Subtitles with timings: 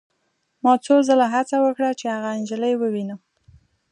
[0.63, 3.19] ما څو ځله هڅه وکړه چې هغه نجلۍ ووینم